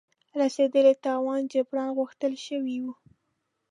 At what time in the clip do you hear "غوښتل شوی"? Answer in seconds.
1.97-2.77